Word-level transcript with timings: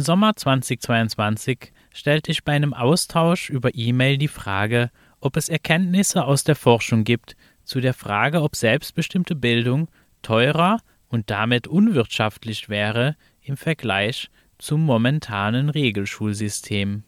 Im 0.00 0.04
Sommer 0.04 0.34
2022 0.34 1.74
stellte 1.92 2.30
ich 2.30 2.42
bei 2.42 2.52
einem 2.52 2.72
Austausch 2.72 3.50
über 3.50 3.74
E-Mail 3.74 4.16
die 4.16 4.28
Frage, 4.28 4.90
ob 5.20 5.36
es 5.36 5.50
Erkenntnisse 5.50 6.24
aus 6.24 6.42
der 6.42 6.56
Forschung 6.56 7.04
gibt 7.04 7.36
zu 7.64 7.82
der 7.82 7.92
Frage, 7.92 8.40
ob 8.40 8.56
selbstbestimmte 8.56 9.34
Bildung 9.34 9.88
teurer 10.22 10.78
und 11.10 11.28
damit 11.28 11.66
unwirtschaftlich 11.66 12.70
wäre 12.70 13.14
im 13.42 13.58
Vergleich 13.58 14.30
zum 14.56 14.86
momentanen 14.86 15.68
Regelschulsystem. 15.68 17.02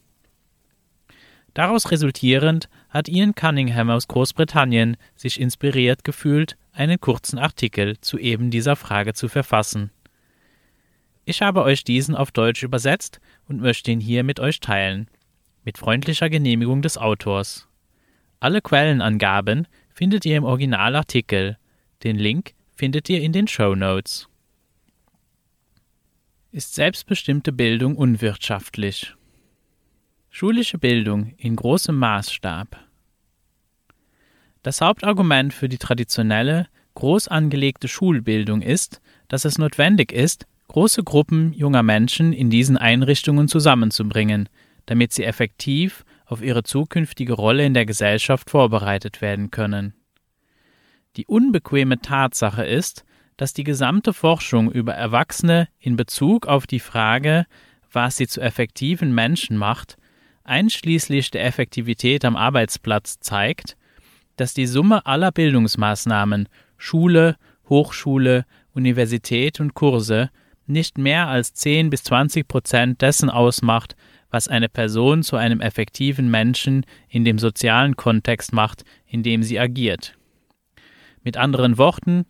Daraus 1.55 1.89
resultierend 1.89 2.69
hat 2.89 3.09
Ian 3.09 3.33
Cunningham 3.33 3.89
aus 3.89 4.07
Großbritannien 4.07 4.97
sich 5.15 5.41
inspiriert 5.41 6.03
gefühlt, 6.03 6.57
einen 6.73 7.01
kurzen 7.01 7.39
Artikel 7.39 7.99
zu 8.01 8.19
eben 8.19 8.51
dieser 8.51 8.75
Frage 8.75 9.15
zu 9.15 9.29
verfassen. 9.29 9.89
Ich 11.25 11.41
habe 11.41 11.63
euch 11.63 11.83
diesen 11.83 12.15
auf 12.15 12.31
Deutsch 12.31 12.63
übersetzt 12.63 13.21
und 13.47 13.61
möchte 13.61 13.91
ihn 13.91 14.01
hier 14.01 14.23
mit 14.23 14.39
euch 14.39 14.59
teilen. 14.59 15.07
Mit 15.63 15.77
freundlicher 15.77 16.29
Genehmigung 16.29 16.81
des 16.81 16.97
Autors. 16.97 17.67
Alle 18.41 18.61
Quellenangaben 18.61 19.67
findet 19.93 20.25
ihr 20.25 20.35
im 20.35 20.43
Originalartikel. 20.43 21.57
Den 22.03 22.17
Link 22.17 22.53
findet 22.75 23.07
ihr 23.09 23.21
in 23.21 23.31
den 23.31 23.47
Show 23.47 23.73
Notes. 23.73 24.27
Ist 26.51 26.75
selbstbestimmte 26.75 27.53
Bildung 27.53 27.95
unwirtschaftlich? 27.95 29.15
Schulische 30.29 30.77
Bildung 30.77 31.33
in 31.37 31.55
großem 31.55 31.97
Maßstab. 31.97 32.77
Das 34.61 34.81
Hauptargument 34.81 35.53
für 35.53 35.69
die 35.69 35.77
traditionelle, 35.77 36.67
groß 36.95 37.27
angelegte 37.27 37.87
Schulbildung 37.87 38.61
ist, 38.61 39.01
dass 39.29 39.45
es 39.45 39.57
notwendig 39.57 40.11
ist, 40.11 40.45
große 40.73 41.03
Gruppen 41.03 41.53
junger 41.53 41.83
Menschen 41.83 42.33
in 42.33 42.49
diesen 42.49 42.77
Einrichtungen 42.77 43.47
zusammenzubringen, 43.47 44.49
damit 44.87 45.13
sie 45.13 45.23
effektiv 45.23 46.03
auf 46.25 46.41
ihre 46.41 46.63
zukünftige 46.63 47.33
Rolle 47.33 47.63
in 47.63 47.75
der 47.75 47.85
Gesellschaft 47.85 48.49
vorbereitet 48.49 49.21
werden 49.21 49.51
können. 49.51 49.93
Die 51.15 51.27
unbequeme 51.27 51.99
Tatsache 51.99 52.65
ist, 52.65 53.05
dass 53.37 53.53
die 53.53 53.63
gesamte 53.63 54.13
Forschung 54.13 54.71
über 54.71 54.95
Erwachsene 54.95 55.67
in 55.79 55.95
Bezug 55.95 56.47
auf 56.47 56.65
die 56.65 56.79
Frage, 56.79 57.45
was 57.91 58.17
sie 58.17 58.27
zu 58.27 58.41
effektiven 58.41 59.13
Menschen 59.13 59.57
macht, 59.57 59.97
einschließlich 60.43 61.29
der 61.29 61.45
Effektivität 61.45 62.25
am 62.25 62.35
Arbeitsplatz 62.35 63.19
zeigt, 63.19 63.77
dass 64.37 64.55
die 64.55 64.65
Summe 64.65 65.05
aller 65.05 65.31
Bildungsmaßnahmen 65.31 66.49
Schule, 66.77 67.37
Hochschule, 67.69 68.45
Universität 68.73 69.59
und 69.59 69.75
Kurse 69.75 70.31
nicht 70.65 70.97
mehr 70.97 71.27
als 71.27 71.53
10 71.53 71.89
bis 71.89 72.03
20 72.03 72.47
Prozent 72.47 73.01
dessen 73.01 73.29
ausmacht, 73.29 73.95
was 74.29 74.47
eine 74.47 74.69
Person 74.69 75.21
zu 75.23 75.35
einem 75.35 75.61
effektiven 75.61 76.29
Menschen 76.31 76.85
in 77.07 77.23
dem 77.23 77.37
sozialen 77.37 77.95
Kontext 77.95 78.53
macht, 78.53 78.83
in 79.05 79.21
dem 79.23 79.43
sie 79.43 79.59
agiert. 79.59 80.17
Mit 81.23 81.37
anderen 81.37 81.77
Worten, 81.77 82.25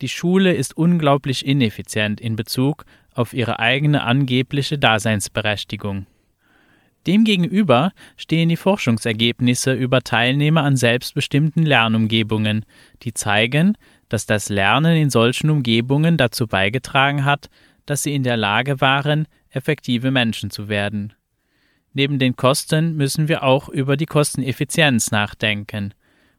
die 0.00 0.08
Schule 0.08 0.52
ist 0.52 0.76
unglaublich 0.76 1.46
ineffizient 1.46 2.20
in 2.20 2.36
Bezug 2.36 2.84
auf 3.14 3.32
ihre 3.32 3.60
eigene 3.60 4.02
angebliche 4.02 4.78
Daseinsberechtigung. 4.78 6.06
Demgegenüber 7.06 7.92
stehen 8.16 8.48
die 8.48 8.56
Forschungsergebnisse 8.56 9.74
über 9.74 10.00
Teilnehmer 10.00 10.62
an 10.62 10.76
selbstbestimmten 10.76 11.62
Lernumgebungen, 11.64 12.64
die 13.02 13.12
zeigen, 13.12 13.76
dass 14.08 14.26
das 14.26 14.48
Lernen 14.48 14.96
in 14.96 15.10
solchen 15.10 15.50
Umgebungen 15.50 16.16
dazu 16.16 16.46
beigetragen 16.46 17.24
hat, 17.24 17.50
dass 17.86 18.02
sie 18.02 18.14
in 18.14 18.22
der 18.22 18.36
Lage 18.36 18.80
waren, 18.80 19.26
effektive 19.50 20.10
Menschen 20.10 20.50
zu 20.50 20.68
werden. 20.68 21.12
Neben 21.92 22.18
den 22.18 22.34
Kosten 22.34 22.96
müssen 22.96 23.28
wir 23.28 23.44
auch 23.44 23.68
über 23.68 23.96
die 23.96 24.06
Kosteneffizienz 24.06 25.12
nachdenken. 25.12 25.94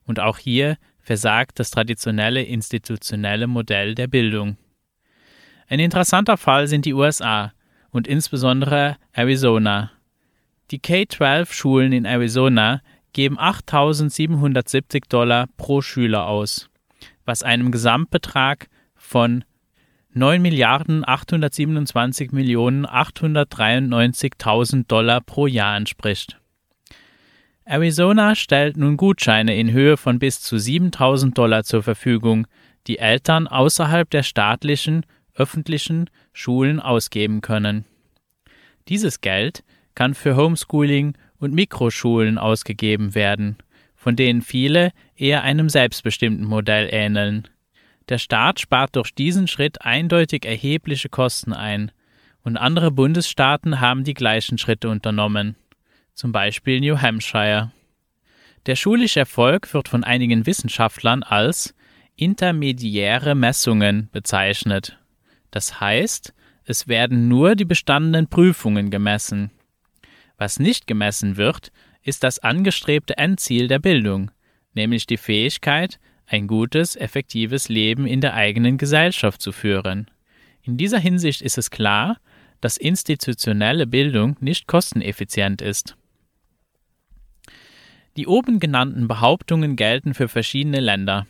Und 0.05 0.19
auch 0.19 0.37
hier 0.37 0.77
versagt 0.99 1.59
das 1.59 1.71
traditionelle 1.71 2.43
institutionelle 2.43 3.47
Modell 3.47 3.95
der 3.95 4.07
Bildung. 4.07 4.57
Ein 5.67 5.79
interessanter 5.79 6.37
Fall 6.37 6.67
sind 6.67 6.85
die 6.85 6.93
USA 6.93 7.53
und 7.89 8.07
insbesondere 8.07 8.97
Arizona. 9.13 9.91
Die 10.71 10.79
K-12-Schulen 10.79 11.93
in 11.93 12.05
Arizona 12.05 12.81
geben 13.13 13.39
8.770 13.39 15.03
Dollar 15.07 15.47
pro 15.57 15.81
Schüler 15.81 16.27
aus, 16.27 16.69
was 17.23 17.43
einem 17.43 17.71
Gesamtbetrag 17.71 18.67
von 18.95 19.45
9 20.17 20.41
Milliarden 20.41 21.05
827 21.05 22.31
Millionen 22.31 22.85
893.000 22.85 24.87
Dollar 24.87 25.19
pro 25.19 25.45
Jahr 25.45 25.75
entspricht. 25.75 26.39
Arizona 27.65 28.33
stellt 28.35 28.77
nun 28.77 28.95
Gutscheine 28.95 29.57
in 29.57 29.73
Höhe 29.73 29.97
von 29.97 30.17
bis 30.17 30.39
zu 30.39 30.57
7000 30.57 31.37
Dollar 31.37 31.65
zur 31.65 31.83
Verfügung, 31.83 32.47
die 32.87 32.99
Eltern 32.99 33.49
außerhalb 33.49 34.09
der 34.09 34.23
staatlichen, 34.23 35.05
öffentlichen 35.33 36.09
Schulen 36.31 36.79
ausgeben 36.79 37.41
können. 37.41 37.83
Dieses 38.87 39.19
Geld 39.19 39.65
kann 39.95 40.13
für 40.13 40.37
Homeschooling 40.37 41.17
und 41.39 41.53
Mikroschulen 41.53 42.37
ausgegeben 42.37 43.15
werden, 43.15 43.57
von 43.95 44.15
denen 44.15 44.41
viele 44.41 44.91
eher 45.17 45.43
einem 45.43 45.67
selbstbestimmten 45.67 46.45
Modell 46.45 46.87
ähneln. 46.89 47.49
Der 48.09 48.17
Staat 48.19 48.59
spart 48.59 48.95
durch 48.95 49.13
diesen 49.15 49.47
Schritt 49.47 49.81
eindeutig 49.81 50.45
erhebliche 50.45 51.09
Kosten 51.09 51.53
ein, 51.53 51.91
und 52.43 52.57
andere 52.57 52.91
Bundesstaaten 52.91 53.79
haben 53.79 54.03
die 54.03 54.13
gleichen 54.13 54.59
Schritte 54.59 54.89
unternommen, 54.89 55.55
zum 56.13 56.31
Beispiel 56.31 56.79
New 56.79 57.01
Hampshire. 57.01 57.71
Der 58.67 58.75
schulische 58.75 59.21
Erfolg 59.21 59.73
wird 59.73 59.87
von 59.87 60.03
einigen 60.03 60.45
Wissenschaftlern 60.45 61.23
als 61.23 61.73
intermediäre 62.15 63.33
Messungen 63.33 64.09
bezeichnet. 64.11 64.97
Das 65.49 65.79
heißt, 65.79 66.33
es 66.65 66.87
werden 66.87 67.27
nur 67.27 67.55
die 67.55 67.65
bestandenen 67.65 68.27
Prüfungen 68.27 68.91
gemessen. 68.91 69.51
Was 70.37 70.59
nicht 70.59 70.87
gemessen 70.87 71.37
wird, 71.37 71.71
ist 72.01 72.23
das 72.23 72.39
angestrebte 72.39 73.17
Endziel 73.17 73.67
der 73.67 73.79
Bildung, 73.79 74.31
nämlich 74.73 75.07
die 75.07 75.17
Fähigkeit, 75.17 75.99
ein 76.27 76.47
gutes, 76.47 76.95
effektives 76.95 77.69
Leben 77.69 78.07
in 78.07 78.21
der 78.21 78.33
eigenen 78.33 78.77
Gesellschaft 78.77 79.41
zu 79.41 79.51
führen. 79.51 80.09
In 80.63 80.77
dieser 80.77 80.99
Hinsicht 80.99 81.41
ist 81.41 81.57
es 81.57 81.69
klar, 81.69 82.17
dass 82.61 82.77
institutionelle 82.77 83.85
Bildung 83.85 84.37
nicht 84.39 84.67
kosteneffizient 84.67 85.61
ist. 85.61 85.95
Die 88.17 88.27
oben 88.27 88.59
genannten 88.59 89.07
Behauptungen 89.07 89.75
gelten 89.75 90.13
für 90.13 90.27
verschiedene 90.27 90.79
Länder. 90.79 91.27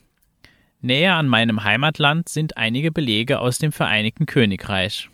Näher 0.82 1.16
an 1.16 1.28
meinem 1.28 1.64
Heimatland 1.64 2.30
sind 2.30 2.58
einige 2.58 2.92
Belege 2.92 3.40
aus 3.40 3.58
dem 3.58 3.72
Vereinigten 3.72 4.28
Königreich. 4.28 5.10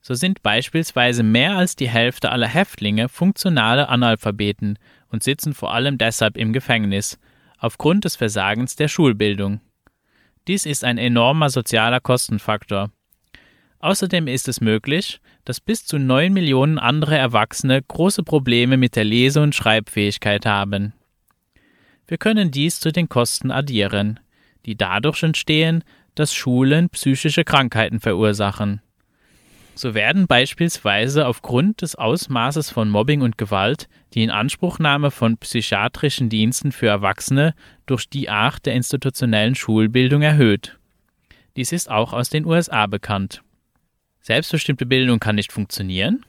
So 0.00 0.14
sind 0.14 0.42
beispielsweise 0.42 1.22
mehr 1.22 1.56
als 1.56 1.76
die 1.76 1.88
Hälfte 1.88 2.30
aller 2.30 2.48
Häftlinge 2.48 3.08
funktionale 3.08 3.88
Analphabeten 3.88 4.78
und 5.10 5.22
sitzen 5.22 5.54
vor 5.54 5.72
allem 5.72 5.96
deshalb 5.96 6.36
im 6.36 6.52
Gefängnis, 6.52 7.18
aufgrund 7.58 8.04
des 8.04 8.16
Versagens 8.16 8.76
der 8.76 8.88
Schulbildung. 8.88 9.60
Dies 10.46 10.64
ist 10.64 10.84
ein 10.84 10.96
enormer 10.96 11.50
sozialer 11.50 12.00
Kostenfaktor. 12.00 12.90
Außerdem 13.80 14.26
ist 14.26 14.48
es 14.48 14.60
möglich, 14.60 15.20
dass 15.44 15.60
bis 15.60 15.84
zu 15.84 15.98
neun 15.98 16.32
Millionen 16.32 16.78
andere 16.78 17.16
Erwachsene 17.16 17.80
große 17.82 18.22
Probleme 18.22 18.76
mit 18.76 18.96
der 18.96 19.04
Lese- 19.04 19.42
und 19.42 19.54
Schreibfähigkeit 19.54 20.46
haben. 20.46 20.94
Wir 22.06 22.18
können 22.18 22.50
dies 22.50 22.80
zu 22.80 22.90
den 22.90 23.08
Kosten 23.08 23.50
addieren, 23.50 24.18
die 24.66 24.76
dadurch 24.76 25.22
entstehen, 25.22 25.84
dass 26.14 26.34
Schulen 26.34 26.88
psychische 26.90 27.44
Krankheiten 27.44 28.00
verursachen. 28.00 28.80
So 29.78 29.94
werden 29.94 30.26
beispielsweise 30.26 31.28
aufgrund 31.28 31.82
des 31.82 31.94
Ausmaßes 31.94 32.68
von 32.68 32.90
Mobbing 32.90 33.22
und 33.22 33.38
Gewalt 33.38 33.88
die 34.12 34.24
Inanspruchnahme 34.24 35.12
von 35.12 35.38
psychiatrischen 35.38 36.28
Diensten 36.28 36.72
für 36.72 36.88
Erwachsene 36.88 37.54
durch 37.86 38.08
die 38.08 38.28
Art 38.28 38.66
der 38.66 38.74
institutionellen 38.74 39.54
Schulbildung 39.54 40.22
erhöht. 40.22 40.80
Dies 41.54 41.70
ist 41.70 41.88
auch 41.88 42.12
aus 42.12 42.28
den 42.28 42.44
USA 42.44 42.88
bekannt. 42.88 43.44
Selbstbestimmte 44.20 44.84
Bildung 44.84 45.20
kann 45.20 45.36
nicht 45.36 45.52
funktionieren? 45.52 46.26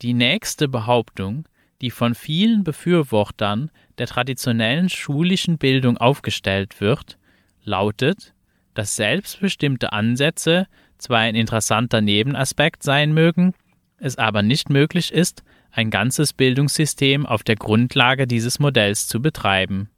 Die 0.00 0.14
nächste 0.14 0.66
Behauptung, 0.66 1.46
die 1.82 1.90
von 1.90 2.14
vielen 2.14 2.64
Befürwortern 2.64 3.70
der 3.98 4.06
traditionellen 4.06 4.88
schulischen 4.88 5.58
Bildung 5.58 5.98
aufgestellt 5.98 6.80
wird, 6.80 7.18
lautet, 7.62 8.32
dass 8.72 8.96
selbstbestimmte 8.96 9.92
Ansätze 9.92 10.66
zwar 11.04 11.20
ein 11.20 11.34
interessanter 11.34 12.00
Nebenaspekt 12.00 12.82
sein 12.82 13.12
mögen, 13.12 13.54
es 13.98 14.18
aber 14.18 14.42
nicht 14.42 14.70
möglich 14.70 15.12
ist, 15.12 15.44
ein 15.70 15.90
ganzes 15.90 16.32
Bildungssystem 16.32 17.26
auf 17.26 17.42
der 17.42 17.56
Grundlage 17.56 18.26
dieses 18.26 18.58
Modells 18.58 19.06
zu 19.06 19.20
betreiben. 19.20 19.90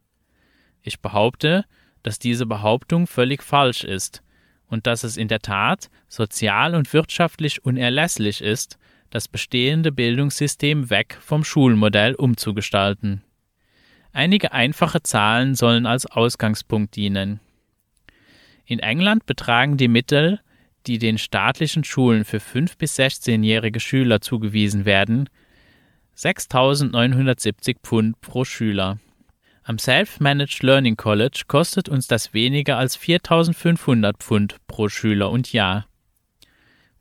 Ich 0.82 1.00
behaupte, 1.00 1.64
dass 2.02 2.18
diese 2.18 2.46
Behauptung 2.46 3.06
völlig 3.06 3.42
falsch 3.42 3.84
ist 3.84 4.22
und 4.68 4.86
dass 4.86 5.04
es 5.04 5.16
in 5.16 5.28
der 5.28 5.40
Tat 5.40 5.90
sozial 6.08 6.74
und 6.74 6.92
wirtschaftlich 6.92 7.64
unerlässlich 7.64 8.40
ist, 8.40 8.78
das 9.10 9.28
bestehende 9.28 9.92
Bildungssystem 9.92 10.90
weg 10.90 11.18
vom 11.20 11.44
Schulmodell 11.44 12.14
umzugestalten. 12.14 13.22
Einige 14.12 14.52
einfache 14.52 15.02
Zahlen 15.02 15.54
sollen 15.54 15.86
als 15.86 16.06
Ausgangspunkt 16.06 16.96
dienen. 16.96 17.40
In 18.64 18.78
England 18.80 19.26
betragen 19.26 19.76
die 19.76 19.88
Mittel, 19.88 20.40
die 20.86 20.98
den 20.98 21.18
staatlichen 21.18 21.84
Schulen 21.84 22.24
für 22.24 22.38
5- 22.38 22.78
bis 22.78 22.98
16-jährige 22.98 23.80
Schüler 23.80 24.20
zugewiesen 24.20 24.84
werden, 24.84 25.28
6.970 26.16 27.76
Pfund 27.82 28.20
pro 28.20 28.44
Schüler. 28.44 28.98
Am 29.64 29.78
Self-Managed 29.78 30.62
Learning 30.62 30.96
College 30.96 31.42
kostet 31.48 31.88
uns 31.88 32.06
das 32.06 32.32
weniger 32.32 32.78
als 32.78 32.98
4.500 32.98 34.14
Pfund 34.18 34.56
pro 34.68 34.88
Schüler 34.88 35.30
und 35.30 35.52
Jahr. 35.52 35.86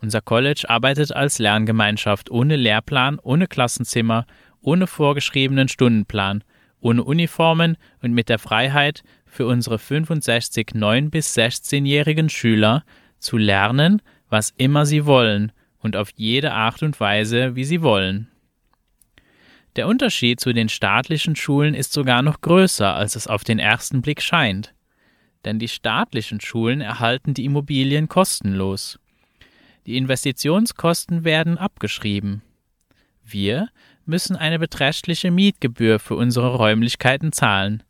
Unser 0.01 0.21
College 0.21 0.65
arbeitet 0.67 1.15
als 1.15 1.39
Lerngemeinschaft 1.39 2.29
ohne 2.29 2.55
Lehrplan, 2.55 3.19
ohne 3.19 3.47
Klassenzimmer, 3.47 4.25
ohne 4.61 4.87
vorgeschriebenen 4.87 5.67
Stundenplan, 5.67 6.43
ohne 6.79 7.03
Uniformen 7.03 7.77
und 8.01 8.13
mit 8.13 8.29
der 8.29 8.39
Freiheit 8.39 9.03
für 9.25 9.45
unsere 9.45 9.79
65 9.79 10.69
9- 10.73 11.09
bis 11.09 11.37
16-jährigen 11.37 12.29
Schüler 12.29 12.83
zu 13.25 13.37
lernen, 13.37 14.01
was 14.29 14.53
immer 14.57 14.85
sie 14.85 15.05
wollen 15.05 15.51
und 15.79 15.95
auf 15.95 16.11
jede 16.15 16.53
Art 16.53 16.81
und 16.83 16.99
Weise, 16.99 17.55
wie 17.55 17.65
sie 17.65 17.81
wollen. 17.81 18.29
Der 19.75 19.87
Unterschied 19.87 20.39
zu 20.39 20.53
den 20.53 20.69
staatlichen 20.69 21.35
Schulen 21.35 21.73
ist 21.73 21.91
sogar 21.91 22.21
noch 22.21 22.39
größer, 22.39 22.95
als 22.95 23.15
es 23.15 23.27
auf 23.27 23.43
den 23.43 23.59
ersten 23.59 24.01
Blick 24.01 24.21
scheint. 24.21 24.73
Denn 25.43 25.59
die 25.59 25.67
staatlichen 25.67 26.39
Schulen 26.39 26.79
erhalten 26.79 27.33
die 27.33 27.45
Immobilien 27.45 28.07
kostenlos. 28.07 28.99
Die 29.85 29.97
Investitionskosten 29.97 31.25
werden 31.25 31.57
abgeschrieben. 31.57 32.41
Wir 33.23 33.69
müssen 34.05 34.35
eine 34.35 34.59
beträchtliche 34.59 35.29
Mietgebühr 35.29 35.99
für 35.99 36.15
unsere 36.15 36.55
Räumlichkeiten 36.55 37.31
zahlen, 37.31 37.83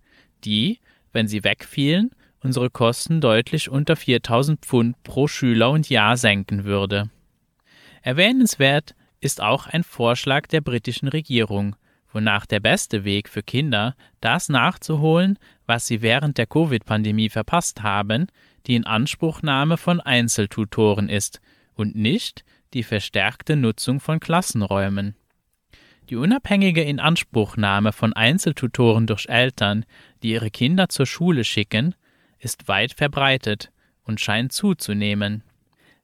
die, 0.43 0.79
wenn 1.13 1.27
sie 1.27 1.43
wegfielen, 1.43 2.11
unsere 2.45 2.69
Kosten 2.69 3.21
deutlich 3.21 3.69
unter 3.69 3.95
4000 3.95 4.63
Pfund 4.63 5.01
pro 5.03 5.27
Schüler 5.27 5.71
und 5.71 5.89
Jahr 5.89 6.15
senken 6.15 6.63
würde. 6.63 7.09
Erwähnenswert 8.03 8.93
ist 9.19 9.41
auch 9.41 9.65
ein 9.65 9.83
Vorschlag 9.83 10.45
der 10.45 10.61
britischen 10.61 11.07
Regierung, 11.07 11.75
wonach 12.13 12.45
der 12.45 12.59
beste 12.59 13.03
Weg 13.03 13.29
für 13.29 13.41
Kinder, 13.41 13.95
das 14.21 14.47
nachzuholen, 14.47 15.39
was 15.65 15.87
sie 15.87 16.03
während 16.03 16.37
der 16.37 16.45
Covid-Pandemie 16.45 17.29
verpasst 17.29 17.81
haben, 17.81 18.27
die 18.67 18.75
Inanspruchnahme 18.75 19.77
von 19.77 19.99
Einzeltutoren 19.99 21.09
ist 21.09 21.41
und 21.73 21.95
nicht 21.95 22.45
die 22.75 22.83
verstärkte 22.83 23.55
Nutzung 23.55 23.99
von 23.99 24.19
Klassenräumen. 24.19 25.15
Die 26.11 26.15
unabhängige 26.15 26.83
Inanspruchnahme 26.83 27.91
von 27.91 28.13
Einzeltutoren 28.13 29.07
durch 29.07 29.27
Eltern, 29.27 29.83
die 30.21 30.33
ihre 30.33 30.51
Kinder 30.51 30.89
zur 30.89 31.07
Schule 31.07 31.43
schicken, 31.43 31.95
ist 32.45 32.67
weit 32.67 32.93
verbreitet 32.93 33.71
und 34.03 34.21
scheint 34.21 34.53
zuzunehmen. 34.53 35.43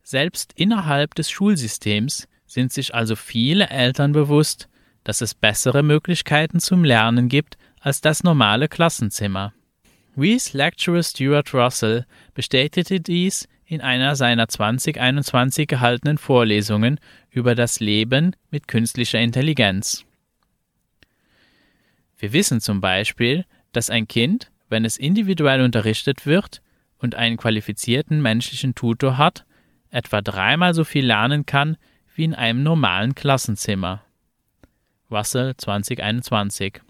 Selbst 0.04 0.52
innerhalb 0.56 1.14
des 1.16 1.30
Schulsystems 1.30 2.28
sind 2.48 2.74
sich 2.74 2.94
also 2.94 3.16
viele 3.16 3.70
Eltern 3.70 4.12
bewusst, 4.12 4.68
dass 5.04 5.22
es 5.22 5.36
bessere 5.36 5.84
Möglichkeiten 5.84 6.60
zum 6.60 6.84
Lernen 6.84 7.30
gibt 7.30 7.58
als 7.80 8.02
das 8.02 8.24
normale 8.24 8.68
Klassenzimmer. 8.68 9.54
Rees 10.18 10.54
Lecturer 10.54 11.04
Stuart 11.04 11.54
Russell 11.54 12.06
bestätigte 12.34 13.00
dies 13.00 13.48
in 13.66 13.80
einer 13.80 14.16
seiner 14.16 14.48
2021 14.48 15.68
gehaltenen 15.68 16.18
Vorlesungen 16.18 17.00
über 17.30 17.56
das 17.56 17.80
Leben 17.80 18.36
mit 18.50 18.68
künstlicher 18.68 19.20
Intelligenz. 19.20 20.06
Wir 22.18 22.34
wissen 22.34 22.60
zum 22.60 22.82
Beispiel, 22.82 23.46
dass 23.72 23.90
ein 23.90 24.08
Kind, 24.08 24.52
wenn 24.72 24.86
es 24.86 24.98
individuell 24.98 25.62
unterrichtet 25.62 26.26
wird 26.26 26.62
und 26.98 27.14
einen 27.14 27.38
qualifizierten 27.38 28.22
menschlichen 28.22 28.74
Tutor 28.74 29.18
hat, 29.18 29.46
etwa 29.90 30.22
dreimal 30.22 30.74
so 30.74 30.84
viel 30.84 31.06
lernen 31.06 31.46
kann 31.46 31.78
wie 32.16 32.24
in 32.24 32.34
einem 32.34 32.64
normalen 32.64 33.14
Klassenzimmer. 33.14 34.04
Russell 35.12 35.56
2021 35.58 36.82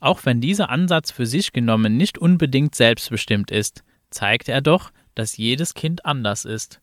Auch 0.00 0.24
wenn 0.26 0.42
dieser 0.42 0.68
Ansatz 0.68 1.10
für 1.10 1.26
sich 1.26 1.52
genommen 1.52 1.96
nicht 1.96 2.18
unbedingt 2.18 2.74
selbstbestimmt 2.74 3.50
ist, 3.50 3.82
zeigt 4.10 4.48
er 4.48 4.60
doch, 4.60 4.92
dass 5.14 5.38
jedes 5.38 5.72
Kind 5.72 6.04
anders 6.04 6.44
ist. 6.44 6.80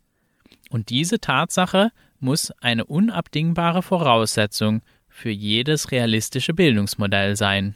Und 0.72 0.90
diese 0.90 1.20
Tatsache 1.20 1.92
muss 2.20 2.52
eine 2.62 2.86
unabdingbare 2.86 3.84
Voraussetzung 3.84 4.82
für 5.08 5.30
jedes 5.30 5.92
realistische 5.92 6.54
Bildungsmodell 6.54 7.36
sein. 7.36 7.76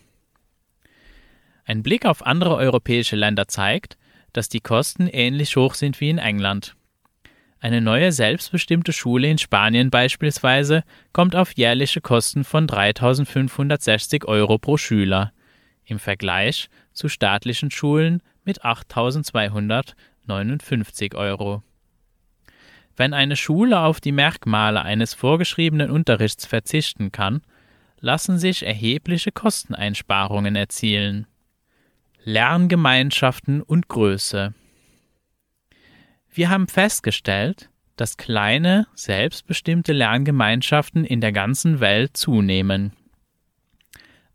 Ein 1.72 1.84
Blick 1.84 2.06
auf 2.06 2.26
andere 2.26 2.58
europäische 2.58 3.16
Länder 3.16 3.48
zeigt, 3.48 3.98
dass 4.34 4.50
die 4.50 4.60
Kosten 4.60 5.08
ähnlich 5.08 5.56
hoch 5.56 5.74
sind 5.74 6.02
wie 6.02 6.10
in 6.10 6.18
England. 6.18 6.76
Eine 7.62 7.80
neue 7.80 8.12
selbstbestimmte 8.12 8.92
Schule 8.92 9.30
in 9.30 9.38
Spanien 9.38 9.90
beispielsweise 9.90 10.84
kommt 11.14 11.34
auf 11.34 11.54
jährliche 11.54 12.02
Kosten 12.02 12.44
von 12.44 12.68
3.560 12.68 14.26
Euro 14.26 14.58
pro 14.58 14.76
Schüler, 14.76 15.32
im 15.86 15.98
Vergleich 15.98 16.68
zu 16.92 17.08
staatlichen 17.08 17.72
Schulen 17.72 18.22
mit 18.44 18.66
8.200 18.66 19.94
59 20.28 21.16
Euro. 21.16 21.64
Wenn 22.98 23.14
eine 23.14 23.38
Schule 23.38 23.80
auf 23.80 24.02
die 24.02 24.12
Merkmale 24.12 24.82
eines 24.82 25.14
vorgeschriebenen 25.14 25.90
Unterrichts 25.90 26.46
verzichten 26.46 27.14
kann, 27.14 27.42
lassen 28.02 28.38
sich 28.40 28.66
erhebliche 28.66 29.32
Kosteneinsparungen 29.32 30.58
erzielen. 30.58 31.28
Lerngemeinschaften 32.24 33.64
und 33.64 33.88
Größe 33.88 34.54
Wir 36.32 36.50
haben 36.52 36.68
festgestellt, 36.68 37.72
dass 37.96 38.16
kleine, 38.16 38.86
selbstbestimmte 38.94 39.92
Lerngemeinschaften 39.92 41.04
in 41.04 41.20
der 41.20 41.32
ganzen 41.32 41.80
Welt 41.80 42.16
zunehmen. 42.16 42.94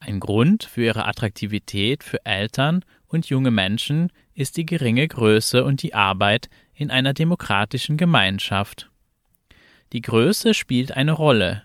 Ein 0.01 0.19
Grund 0.19 0.65
für 0.65 0.83
ihre 0.83 1.07
Attraktivität 1.07 2.03
für 2.03 2.27
Eltern 2.27 2.85
und 3.07 3.29
junge 3.29 3.53
Menschen 3.53 4.11
ist 4.35 4.57
die 4.57 4.67
geringe 4.67 5.07
Größe 5.07 5.65
und 5.65 5.81
die 5.85 5.95
Arbeit 5.95 6.49
in 6.75 6.91
einer 6.91 7.15
demokratischen 7.15 7.97
Gemeinschaft. 7.97 8.91
Die 9.93 10.03
Größe 10.03 10.55
spielt 10.55 10.91
eine 10.91 11.13
Rolle, 11.13 11.63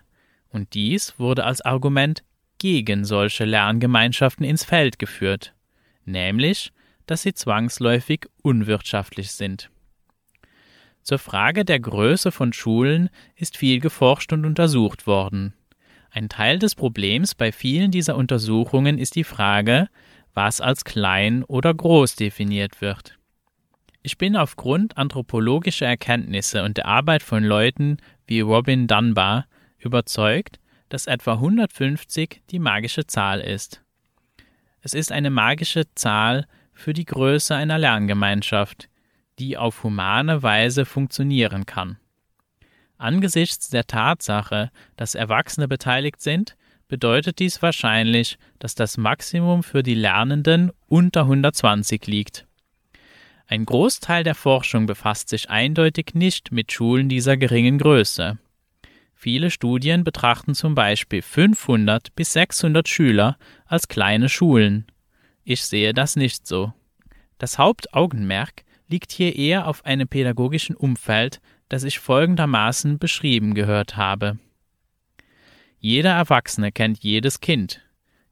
und 0.50 0.74
dies 0.74 1.18
wurde 1.18 1.42
als 1.42 1.62
Argument 1.62 2.22
gegen 2.58 3.04
solche 3.04 3.44
Lerngemeinschaften 3.44 4.46
ins 4.46 4.62
Feld 4.62 5.00
geführt, 5.00 5.52
nämlich, 6.04 6.72
dass 7.06 7.22
sie 7.22 7.34
zwangsläufig 7.34 8.26
unwirtschaftlich 8.42 9.32
sind. 9.32 9.70
Zur 11.02 11.18
Frage 11.18 11.64
der 11.64 11.80
Größe 11.80 12.30
von 12.30 12.52
Schulen 12.52 13.10
ist 13.34 13.56
viel 13.56 13.80
geforscht 13.80 14.32
und 14.32 14.44
untersucht 14.44 15.06
worden. 15.06 15.52
Ein 16.10 16.28
Teil 16.28 16.58
des 16.58 16.74
Problems 16.74 17.34
bei 17.34 17.50
vielen 17.50 17.90
dieser 17.90 18.16
Untersuchungen 18.16 18.98
ist 18.98 19.16
die 19.16 19.24
Frage, 19.24 19.88
was 20.34 20.60
als 20.60 20.84
klein 20.84 21.42
oder 21.44 21.74
groß 21.74 22.16
definiert 22.16 22.80
wird. 22.80 23.18
Ich 24.02 24.18
bin 24.18 24.36
aufgrund 24.36 24.96
anthropologischer 24.96 25.86
Erkenntnisse 25.86 26.64
und 26.64 26.76
der 26.76 26.86
Arbeit 26.86 27.22
von 27.22 27.44
Leuten 27.44 27.98
wie 28.26 28.40
Robin 28.40 28.86
Dunbar 28.86 29.46
überzeugt, 29.78 30.58
dass 30.88 31.06
etwa 31.06 31.34
150 31.34 32.42
die 32.50 32.58
magische 32.58 33.06
Zahl 33.06 33.40
ist. 33.40 33.81
Es 34.82 34.94
ist 34.94 35.12
eine 35.12 35.30
magische 35.30 35.84
Zahl 35.94 36.46
für 36.74 36.92
die 36.92 37.04
Größe 37.04 37.54
einer 37.54 37.78
Lerngemeinschaft, 37.78 38.88
die 39.38 39.56
auf 39.56 39.84
humane 39.84 40.42
Weise 40.42 40.84
funktionieren 40.84 41.66
kann. 41.66 41.98
Angesichts 42.98 43.68
der 43.68 43.86
Tatsache, 43.86 44.70
dass 44.96 45.14
Erwachsene 45.14 45.68
beteiligt 45.68 46.20
sind, 46.20 46.56
bedeutet 46.88 47.38
dies 47.38 47.62
wahrscheinlich, 47.62 48.38
dass 48.58 48.74
das 48.74 48.96
Maximum 48.96 49.62
für 49.62 49.82
die 49.82 49.94
Lernenden 49.94 50.72
unter 50.88 51.22
120 51.22 52.06
liegt. 52.06 52.46
Ein 53.46 53.64
Großteil 53.64 54.24
der 54.24 54.34
Forschung 54.34 54.86
befasst 54.86 55.28
sich 55.28 55.48
eindeutig 55.48 56.14
nicht 56.14 56.52
mit 56.52 56.72
Schulen 56.72 57.08
dieser 57.08 57.36
geringen 57.36 57.78
Größe. 57.78 58.38
Viele 59.22 59.52
Studien 59.52 60.02
betrachten 60.02 60.52
zum 60.52 60.74
Beispiel 60.74 61.22
500 61.22 62.12
bis 62.16 62.32
600 62.32 62.88
Schüler 62.88 63.38
als 63.66 63.86
kleine 63.86 64.28
Schulen. 64.28 64.84
Ich 65.44 65.62
sehe 65.62 65.94
das 65.94 66.16
nicht 66.16 66.44
so. 66.44 66.72
Das 67.38 67.56
Hauptaugenmerk 67.56 68.64
liegt 68.88 69.12
hier 69.12 69.36
eher 69.36 69.68
auf 69.68 69.84
einem 69.84 70.08
pädagogischen 70.08 70.74
Umfeld, 70.74 71.40
das 71.68 71.84
ich 71.84 72.00
folgendermaßen 72.00 72.98
beschrieben 72.98 73.54
gehört 73.54 73.96
habe. 73.96 74.40
Jeder 75.78 76.14
Erwachsene 76.14 76.72
kennt 76.72 77.04
jedes 77.04 77.38
Kind. 77.38 77.80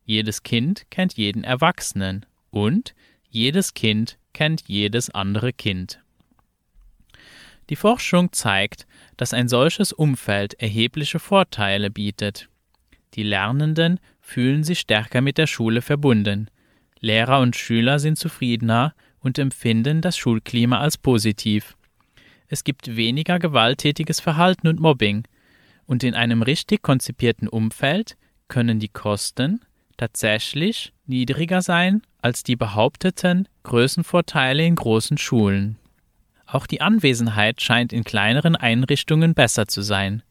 Jedes 0.05 0.43
Kind 0.43 0.91
kennt 0.91 1.13
jeden 1.13 1.45
Erwachsenen. 1.45 2.27
Und 2.51 2.97
jedes 3.29 3.75
Kind 3.75 4.19
kennt 4.33 4.65
jedes 4.67 5.09
andere 5.09 5.53
Kind. 5.53 6.01
Die 7.71 7.77
Forschung 7.77 8.33
zeigt, 8.33 8.89
dass 9.17 9.33
ein 9.33 9.49
solches 9.49 9.93
Umfeld 9.93 10.55
erhebliche 10.55 11.21
Vorteile 11.21 11.89
bietet. 11.89 12.49
Die 13.15 13.23
Lernenden 13.23 14.01
fühlen 14.21 14.65
sich 14.65 14.81
stärker 14.81 15.21
mit 15.21 15.39
der 15.39 15.47
Schule 15.47 15.81
verbunden. 15.81 16.51
Lehrer 16.99 17.39
und 17.39 17.55
Schüler 17.55 18.01
sind 18.01 18.19
zufriedener 18.19 18.93
und 19.21 19.39
empfinden 19.39 20.01
das 20.01 20.19
Schulklima 20.19 20.81
als 20.81 20.99
positiv. 20.99 21.77
Es 22.49 22.65
gibt 22.65 22.97
weniger 22.97 23.39
gewalttätiges 23.39 24.19
Verhalten 24.19 24.67
und 24.67 24.81
Mobbing, 24.81 25.23
und 25.87 26.05
in 26.05 26.15
einem 26.15 26.43
richtig 26.43 26.83
konzipierten 26.83 27.49
Umfeld 27.49 28.17
können 28.49 28.81
die 28.81 28.89
Kosten 28.89 29.61
tatsächlich 29.97 30.93
niedriger 31.07 31.63
sein 31.63 32.03
als 32.19 32.43
die 32.43 32.57
behaupteten 32.57 33.49
Größenvorteile 33.63 34.65
in 34.65 34.77
großen 34.77 35.19
Schulen. 35.19 35.80
Auch 36.53 36.67
die 36.67 36.81
Anwesenheit 36.81 37.63
scheint 37.63 37.93
in 37.93 38.03
kleineren 38.03 38.57
Einrichtungen 38.57 39.35
besser 39.35 39.69
zu 39.69 39.83
sein, 39.83 40.23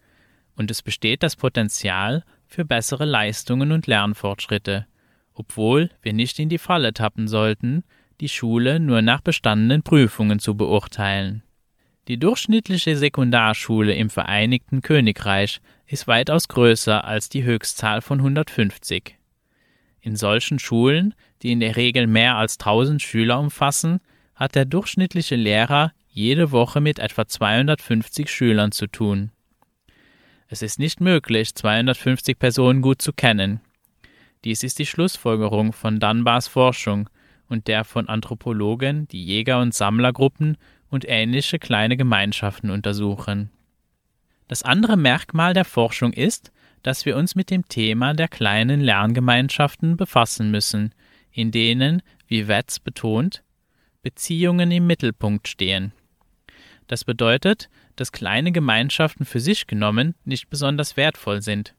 und 0.58 0.70
es 0.70 0.82
besteht 0.82 1.24
das 1.24 1.38
Potenzial 1.38 2.26
für 2.46 2.66
bessere 2.66 3.06
Leistungen 3.06 3.72
und 3.72 3.88
Lernfortschritte, 3.88 4.86
obwohl 5.34 5.90
wir 6.02 6.12
nicht 6.12 6.38
in 6.40 6.50
die 6.50 6.58
Falle 6.58 6.94
tappen 6.94 7.30
sollten, 7.30 7.86
die 8.20 8.28
Schule 8.28 8.82
nur 8.82 9.02
nach 9.02 9.22
bestandenen 9.22 9.82
Prüfungen 9.82 10.40
zu 10.40 10.56
beurteilen. 10.56 11.44
Die 12.10 12.18
durchschnittliche 12.18 12.98
Sekundarschule 12.98 13.94
im 13.94 14.10
Vereinigten 14.10 14.82
Königreich 14.82 15.62
ist 15.86 16.08
weitaus 16.08 16.50
größer 16.50 17.06
als 17.06 17.30
die 17.30 17.44
Höchstzahl 17.44 18.02
von 18.02 18.20
150. 18.20 19.16
In 20.02 20.18
solchen 20.18 20.60
Schulen, 20.60 21.14
die 21.44 21.54
in 21.54 21.62
der 21.62 21.78
Regel 21.78 22.08
mehr 22.08 22.36
als 22.36 22.60
1000 22.60 23.02
Schüler 23.02 23.40
umfassen, 23.40 24.02
hat 24.36 24.56
der 24.56 24.66
durchschnittliche 24.66 25.36
Lehrer 25.36 25.94
jede 26.20 26.52
Woche 26.52 26.82
mit 26.82 27.00
etwa 27.00 27.26
250 27.26 28.30
Schülern 28.30 28.72
zu 28.74 28.88
tun. 28.88 29.32
Es 30.50 30.62
ist 30.62 30.78
nicht 30.78 31.00
möglich, 31.00 31.56
250 31.56 32.38
Personen 32.38 32.82
gut 32.82 33.02
zu 33.02 33.14
kennen. 33.14 33.62
Dies 34.44 34.64
ist 34.64 34.80
die 34.80 34.86
Schlussfolgerung 34.86 35.72
von 35.72 36.00
Dunbars 36.00 36.48
Forschung 36.48 37.10
und 37.48 37.68
der 37.68 37.86
von 37.86 38.10
Anthropologen 38.10 39.08
die 39.08 39.24
Jäger- 39.24 39.62
und 39.62 39.74
Sammlergruppen 39.74 40.58
und 40.90 41.06
ähnliche 41.08 41.58
kleine 41.58 41.96
Gemeinschaften 41.96 42.70
untersuchen. 42.70 43.50
Das 44.48 44.64
andere 44.64 44.98
Merkmal 44.98 45.54
der 45.54 45.66
Forschung 45.66 46.12
ist, 46.12 46.52
dass 46.84 47.06
wir 47.06 47.16
uns 47.16 47.36
mit 47.36 47.50
dem 47.50 47.68
Thema 47.68 48.14
der 48.14 48.28
kleinen 48.28 48.82
Lerngemeinschaften 48.82 49.96
befassen 49.96 50.52
müssen, 50.52 50.94
in 51.32 51.52
denen, 51.52 52.02
wie 52.28 52.48
Wetz 52.48 52.80
betont, 52.80 53.44
Beziehungen 54.02 54.72
im 54.72 54.88
Mittelpunkt 54.88 55.48
stehen. 55.48 55.94
Das 56.90 57.06
bedeutet, 57.06 57.70
dass 57.98 58.12
kleine 58.12 58.52
Gemeinschaften 58.52 59.24
für 59.24 59.40
sich 59.40 59.68
genommen 59.68 60.16
nicht 60.26 60.50
besonders 60.50 60.98
wertvoll 60.98 61.44
sind. 61.44 61.76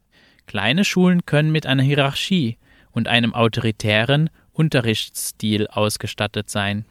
Kleine 0.47 0.85
Schulen 0.85 1.27
können 1.27 1.51
mit 1.51 1.67
einer 1.67 1.83
Hierarchie 1.83 2.59
und 2.93 3.09
einem 3.09 3.35
autoritären 3.35 4.31
Unterrichtsstil 4.53 5.67
ausgestattet 5.67 6.49
sein. 6.49 6.85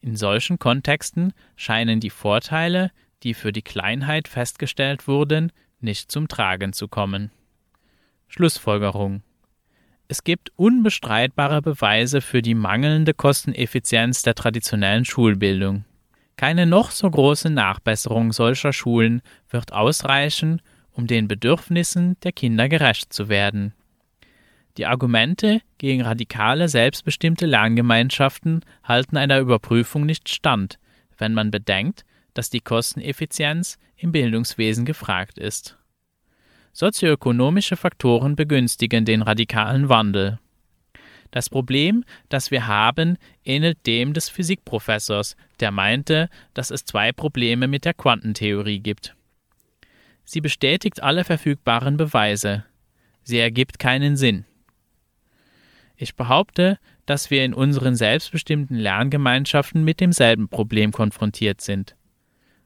In 0.00 0.16
solchen 0.16 0.58
Kontexten 0.58 1.34
scheinen 1.56 2.00
die 2.00 2.10
Vorteile, 2.10 2.90
die 3.22 3.34
für 3.34 3.52
die 3.52 3.62
Kleinheit 3.62 4.28
festgestellt 4.28 5.06
wurden, 5.06 5.52
nicht 5.78 6.10
zum 6.10 6.28
Tragen 6.28 6.72
zu 6.72 6.88
kommen. 6.88 7.30
Schlussfolgerung 8.28 9.22
Es 10.08 10.24
gibt 10.24 10.52
unbestreitbare 10.56 11.60
Beweise 11.60 12.22
für 12.22 12.40
die 12.40 12.54
mangelnde 12.54 13.12
Kosteneffizienz 13.12 14.22
der 14.22 14.34
traditionellen 14.34 15.04
Schulbildung. 15.04 15.85
Keine 16.36 16.66
noch 16.66 16.90
so 16.90 17.10
große 17.10 17.48
Nachbesserung 17.48 18.32
solcher 18.32 18.72
Schulen 18.72 19.22
wird 19.48 19.72
ausreichen, 19.72 20.60
um 20.90 21.06
den 21.06 21.28
Bedürfnissen 21.28 22.16
der 22.22 22.32
Kinder 22.32 22.68
gerecht 22.68 23.12
zu 23.12 23.28
werden. 23.28 23.74
Die 24.76 24.84
Argumente 24.84 25.62
gegen 25.78 26.02
radikale 26.02 26.68
selbstbestimmte 26.68 27.46
Lerngemeinschaften 27.46 28.60
halten 28.84 29.16
einer 29.16 29.38
Überprüfung 29.38 30.04
nicht 30.04 30.28
stand, 30.28 30.78
wenn 31.16 31.32
man 31.32 31.50
bedenkt, 31.50 32.04
dass 32.34 32.50
die 32.50 32.60
Kosteneffizienz 32.60 33.78
im 33.96 34.12
Bildungswesen 34.12 34.84
gefragt 34.84 35.38
ist. 35.38 35.78
Sozioökonomische 36.72 37.76
Faktoren 37.76 38.36
begünstigen 38.36 39.06
den 39.06 39.22
radikalen 39.22 39.88
Wandel. 39.88 40.38
Das 41.30 41.50
Problem, 41.50 42.04
das 42.28 42.50
wir 42.50 42.66
haben, 42.66 43.18
ähnelt 43.44 43.86
dem 43.86 44.12
des 44.12 44.28
Physikprofessors, 44.28 45.36
der 45.60 45.70
meinte, 45.70 46.28
dass 46.54 46.70
es 46.70 46.84
zwei 46.84 47.12
Probleme 47.12 47.68
mit 47.68 47.84
der 47.84 47.94
Quantentheorie 47.94 48.80
gibt. 48.80 49.14
Sie 50.24 50.40
bestätigt 50.40 51.02
alle 51.02 51.24
verfügbaren 51.24 51.96
Beweise. 51.96 52.64
Sie 53.22 53.38
ergibt 53.38 53.78
keinen 53.78 54.16
Sinn. 54.16 54.44
Ich 55.96 56.14
behaupte, 56.16 56.78
dass 57.06 57.30
wir 57.30 57.44
in 57.44 57.54
unseren 57.54 57.96
selbstbestimmten 57.96 58.76
Lerngemeinschaften 58.76 59.84
mit 59.84 60.00
demselben 60.00 60.48
Problem 60.48 60.92
konfrontiert 60.92 61.60
sind. 61.60 61.96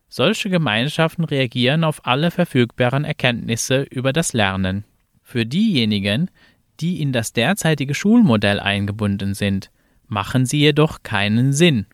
Solche 0.08 0.50
Gemeinschaften 0.50 1.24
reagieren 1.24 1.84
auf 1.84 2.04
alle 2.04 2.32
verfügbaren 2.32 3.04
Erkenntnisse 3.04 3.82
über 3.82 4.12
das 4.12 4.32
Lernen. 4.32 4.84
Für 5.22 5.46
diejenigen, 5.46 6.30
die 6.80 7.00
in 7.00 7.12
das 7.12 7.32
derzeitige 7.32 7.94
Schulmodell 7.94 8.58
eingebunden 8.58 9.34
sind, 9.34 9.70
machen 10.06 10.46
sie 10.46 10.58
jedoch 10.58 11.02
keinen 11.02 11.52
Sinn. 11.52 11.86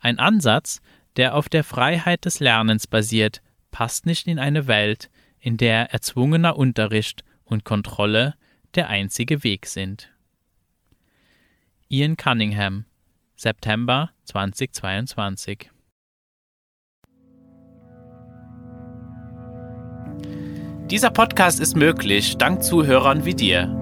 Ein 0.00 0.18
Ansatz, 0.18 0.80
der 1.16 1.34
auf 1.34 1.48
der 1.48 1.62
Freiheit 1.62 2.24
des 2.24 2.40
Lernens 2.40 2.86
basiert, 2.86 3.42
passt 3.70 4.06
nicht 4.06 4.26
in 4.26 4.38
eine 4.38 4.66
Welt, 4.66 5.10
in 5.38 5.56
der 5.56 5.92
erzwungener 5.92 6.56
Unterricht 6.56 7.22
und 7.44 7.64
Kontrolle 7.64 8.34
der 8.74 8.88
einzige 8.88 9.44
Weg 9.44 9.66
sind. 9.66 10.10
Ian 11.88 12.16
Cunningham, 12.16 12.86
September 13.36 14.10
2022. 14.24 15.70
Dieser 20.90 21.10
Podcast 21.10 21.60
ist 21.60 21.76
möglich 21.76 22.36
dank 22.36 22.62
Zuhörern 22.62 23.24
wie 23.24 23.34
dir. 23.34 23.81